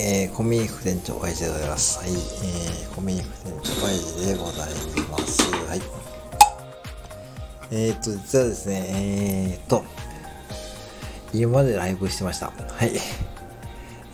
[0.00, 1.98] えー、コミーフ店長、親父でございます。
[1.98, 4.70] はい、えー、コミーフ店長、親父でござい
[5.10, 5.42] ます。
[5.66, 5.80] はい。
[7.72, 9.82] えーと、実はですね、えーと、
[11.34, 12.46] 今までライブしてました。
[12.46, 12.92] はい。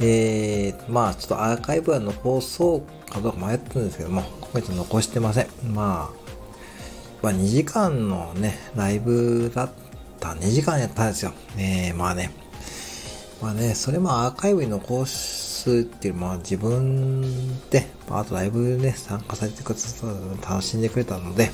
[0.01, 5.49] えー、まあ、ちょっとアーカイブは残そうかどうか迷ったんですけども、今回ちょっと残してません。
[5.65, 6.35] まあ、
[7.21, 9.71] まあ、2時間のね、ライブだっ
[10.19, 11.35] た、2時間やったんですよ。
[11.59, 12.31] えー、まあね、
[13.43, 21.51] まあね、それもアーカイブに残しすっていう、まあ自分で、まあ、とライブでね、参加されてくださった楽しんでくれたので、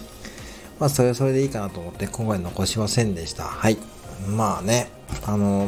[0.80, 3.45] まあそれはそれでいいかなと思って今回残しませんでした。
[3.45, 3.78] はい。
[4.28, 4.91] まあね、
[5.24, 5.65] あの、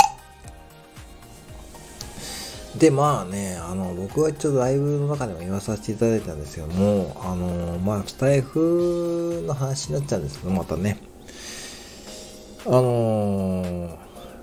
[2.76, 10.98] で、まあね、あの、僕はちょっとライブの中でも言わさせていただいたんですけども、あの、まあ、スタイフの話になっちゃうんですけど、またね、
[12.64, 13.51] あの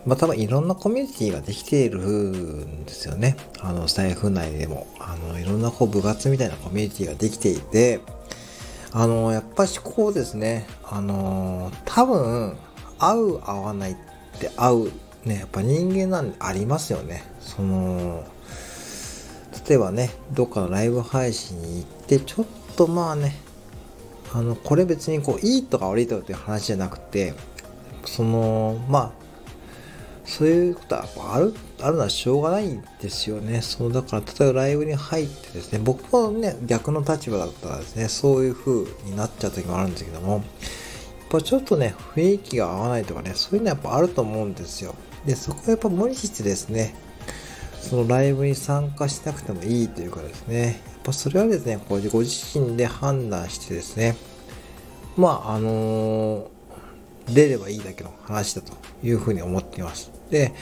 [0.06, 3.36] まあ多分いろんなコミュニティができているんですよね。
[3.60, 4.88] あの、スタイフ内でも。
[5.00, 8.00] あの、いろんなこう部活みたいなコミュニティができていて、
[8.92, 12.58] あの、やっぱしこうですね、あの、多分、
[12.98, 13.96] 合う合わないっ
[14.40, 14.92] て合う、
[15.26, 17.24] ね、やっぱ人間なんでありますよね。
[17.40, 18.24] その、
[19.68, 22.46] 例えばね、どっかのライブ配信に行って、ちょっ
[22.76, 23.36] とまあね、
[24.34, 27.34] あの、これ別にこう、いいとか悪いとかっていう話じゃなくて、
[28.06, 29.29] その、まあ、
[30.30, 33.62] そういうことはある、あるのはしょうがないんですよね。
[33.62, 40.42] その、だから、例えばライブに入ってですね、僕もね、逆の立場だったらですね、そういう風になっちゃう時もあるんですけども、やっ
[41.32, 44.94] ぱちょっとね、雰囲気が合わないとかね、そういうのはやっぱあると思うんですよ。
[45.26, 46.94] で、そこはやっぱ無理してですね、
[47.82, 54.16] そのライブに参加しなくてもいいというかですね、やっぱそれはですね、こうご自身で判断してですね、
[55.18, 56.60] まあ、あのー
[57.34, 60.19] 出ればいいだけの話だというふうに思っています。
[60.30, 60.54] で、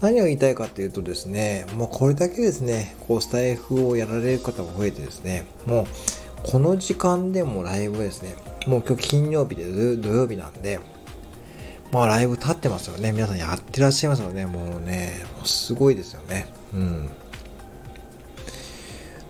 [0.00, 5.86] 何を言いたいかというとですね、もうこれだけですね、こうスタイフをやられる方も増えてですね、もう
[6.42, 8.34] この時間でもライブですね、
[8.66, 9.64] もう今日金曜日で
[9.96, 10.80] 土曜日なんで、
[11.92, 13.12] まあライブ立ってますよね。
[13.12, 14.44] 皆さんやってらっしゃいますよね。
[14.44, 16.46] もうね、もうすごいですよね。
[16.74, 17.08] うん。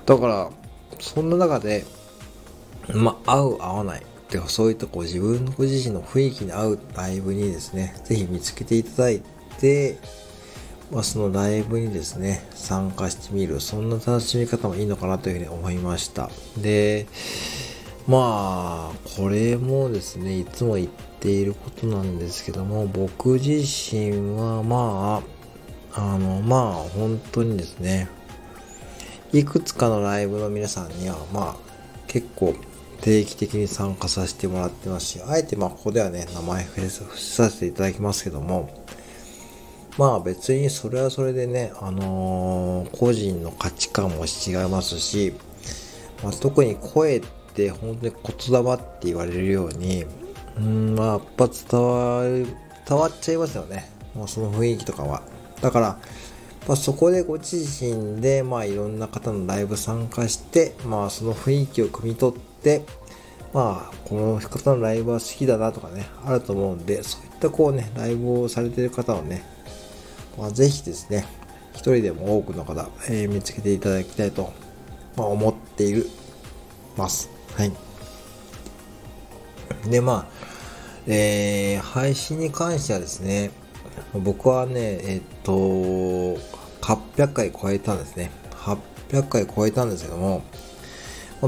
[0.05, 0.51] だから、
[1.01, 1.85] そんな中で、
[2.93, 4.03] まあ合う合わない。
[4.31, 9.36] でそういったこう自分のご自身の雰囲気に合うライブにですね、ぜひ見つけていただいて、
[10.93, 16.31] まあ、そのライブにですね、参加してみる、そんな楽しみ方もいいのかなというふうに思いました。
[16.59, 17.07] で、
[18.07, 25.23] まあ、これもですね、いつも言っていることなんですけども、僕自身はま
[25.93, 28.09] あ、あの、まあ、本当にですね、
[29.33, 31.67] いくつかのライブの皆さんには、まあ、
[32.07, 32.55] 結構
[33.01, 38.86] 定期的に参加させてもらってますし、あえてまあここではね、名前伏させていただきますけども、
[39.99, 45.33] まあ別にそれはそれでね、あのー、個人の価値観も違いますし、
[46.23, 47.23] まあ、特に声っ
[47.55, 50.05] て本当に言霊って言われるように、
[50.59, 52.47] うん、まあやっぱ伝わる、
[52.87, 53.91] 伝わっちゃいますよね。
[54.15, 55.23] もうその雰囲気とかは。
[55.61, 55.99] だから、
[56.67, 62.83] まあ、そこでご自身で、まあ、いろんな方のライブ参加して、まあ、その雰囲気を汲み取って、
[63.53, 69.45] まあ、この方のライブは好きだなとかね、あると思うんで、そういったこうね、ライブをされてる方をね、
[70.39, 71.27] まあ、ぜひですね、
[71.73, 74.53] 一人でも多くの方、えー、見つけていただきたいと、
[75.17, 76.09] まあ、思っている、
[76.97, 77.31] ます。
[77.55, 77.73] はい。
[79.89, 80.27] で、まあ、
[81.07, 83.51] えー、配信に関してはですね、
[84.13, 85.53] 僕はね、えっと、
[86.83, 88.31] 800回超えたんですね。
[89.11, 90.43] 800回超えたんですけども、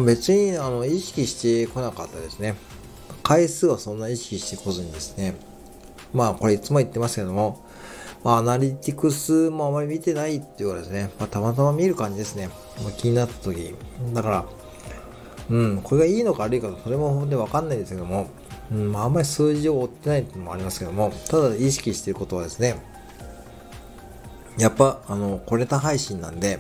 [0.04, 2.54] 別にあの意識してこなかったですね。
[3.22, 5.34] 回数はそんな意識してこずにですね。
[6.12, 7.62] まあこれいつも言ってますけども、
[8.24, 12.48] まあ、アナリティクスもあまり見てないっていうかですね、まあ、たまたま見る感じですね。
[12.82, 13.74] まあ、気になった時。
[14.12, 14.44] だから、
[15.50, 18.28] うん、これがいいのか悪いかそれも本当にわかんないんですけども、
[18.70, 22.76] うん、まあ、あんまり数字を追ってないっていうのもありますけども、ただ意識していることはですね、
[24.58, 26.58] やっぱ、あの、これた配信なんで、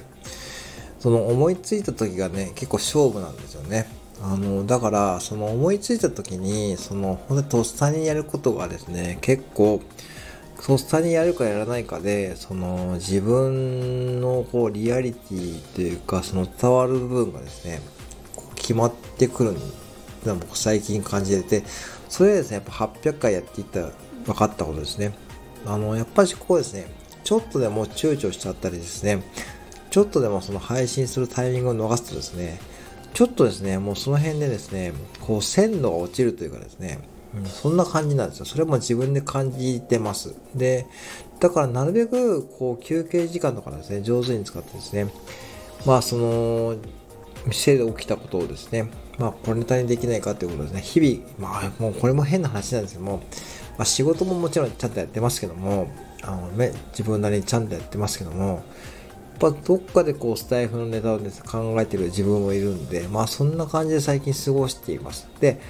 [1.00, 3.88] その思いついた時がね、結構勝負なんですよね。
[4.22, 9.80] あの、だから、その思いついた時に、その、ほんとっさにやることがですね、結構、
[10.62, 17.80] とっさにやるかやらないかで、その、自分のこう、リアリティというか、その伝わる部分がですね、
[18.54, 19.54] 決まってくるん
[20.26, 21.66] だ僕最近感じてて、
[22.08, 23.92] それですね、やっぱ800回やっていったら
[24.26, 25.14] 分かったことですね。
[25.64, 26.86] あの、やっぱりこうですね、
[27.24, 29.22] ちょっとでも躊躇しちゃったりですね、
[29.90, 32.60] ちょっとでもその配信するタイミングを逃すとですね、
[33.14, 36.98] ちょっとですね、もうその辺でですね、こう鮮度が落ちるというかですね、
[37.34, 38.44] うん、そんな感じなんですよ。
[38.44, 40.34] それも自分で感じてます。
[40.54, 40.86] で、
[41.40, 45.12] だからなるべく、こう、休憩時間とかですね、上手に使ってですね、
[45.84, 46.76] まあ、その、
[47.46, 53.18] 店で起きたことをですね、まあ、これネタにできないかということですね、日々、まあ、もうこれも変な話なんですけども、
[53.76, 55.88] まあ、仕事ももちろんちゃんとやってますけども、
[56.22, 58.64] あのね、自分なりにちゃんとやってますけども、
[59.40, 65.28] やっぱどっかでこうスタイフのネタをです、ね、考えてる自分もいるんで、まあそんな感じで最近過ごしています。
[65.40, 65.60] で、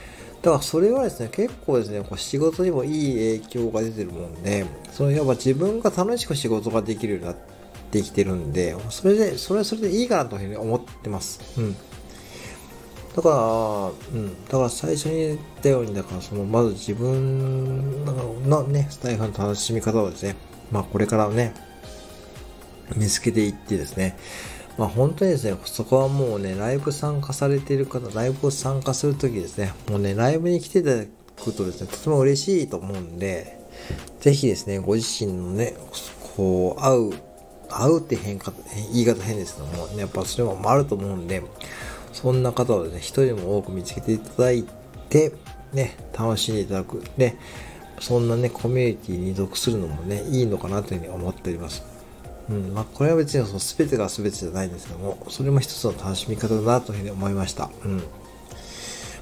[0.42, 7.36] だからそれはですね、結構ですね、こう仕事にもいい影響が出てるもんで、そのやっぱ自分が楽しく仕事ができるようになっ
[7.90, 11.40] てきてるんで、それで、それはそれでいいかなというふうに思ってます。
[11.58, 11.76] うん。
[13.16, 18.04] だから、うん、だから最初に言ったように、だからその、まず自分
[18.48, 20.36] のね、スタイフの楽しみ方をですね、
[20.70, 21.52] まあこれからね、
[22.96, 24.16] 見つけていってですね、
[24.78, 31.04] まあ本当にですね、そこはもうね、ライブ参加されている方、ライブを参加するときですね、もうね、ライブに来ていただ
[31.36, 33.58] くとですね、とても嬉しいと思うんで、
[34.20, 35.74] ぜひですね、ご自身のね、
[36.36, 37.10] こう、会う、
[37.68, 38.52] 会うって変化、
[38.92, 41.42] 言い方変ですけども、ね、やっぱそれもあると思うんで、
[42.12, 44.64] そんな方をですね、一人でも多く見つけていただい
[45.08, 45.32] て、
[45.72, 47.02] ね、楽しんでいただく。
[47.16, 47.36] で、
[48.00, 51.97] そんなね、コミュニティに属するのもね、いいのかなというふうに思っております。
[52.50, 57.70] うん、まあ、これは別にその全てが全てじゃないんですけども、それも一つの楽しみ方だなというふうに思いました。
[57.84, 58.02] うん。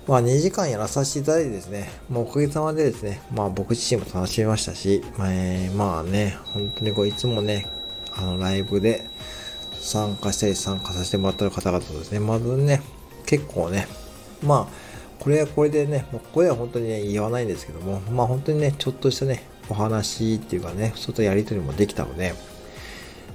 [0.07, 7.67] まあ、2時間やらさせていただいてですね、まあ、おかげさまでですね、まあ、僕自身も楽しみましたし、まあ、えー、まあね、本当にこう、いつもね、
[8.13, 9.09] あの、ライブで
[9.73, 12.81] 参加したり参加させてもらってる方々ですね、まずね、
[13.27, 13.89] 結構ね、
[14.45, 14.87] まあ、
[15.19, 22.33] これはこれでね、もうこれは本当にね、言わないんですけども、まあ本当にね、ちょっとしたね、お話っていうかね、ちょっとやりとりもできたので、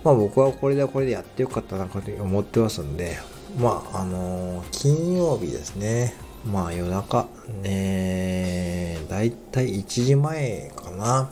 [0.03, 3.17] まあ僕はこれでこれでやってよかったなと思ってますんで、
[3.59, 6.13] まああのー、金曜日ですね。
[6.45, 7.27] まあ夜中、
[7.61, 11.29] ね、だいたい1時前かな。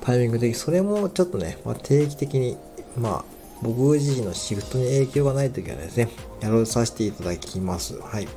[0.00, 2.58] タイミング的、それもちょっとね、まあ、定期的に、
[2.96, 6.08] まあ僕自身のシフトに影響がないときはですね、
[6.40, 7.98] やろうさせていただきます。
[8.00, 8.28] はい。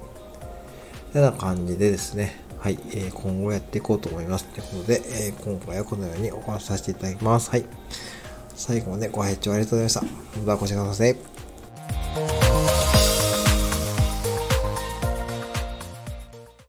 [1.12, 4.46] てな感じでですね、はい、えー、今後やっていこうと思います。
[4.46, 7.50] ということで、えー、今回はこのようにお話しさせていただきます。
[7.50, 7.66] はい。
[8.58, 10.02] 最後までご拝聴ありがとうございました。
[10.42, 11.37] またご視聴ください。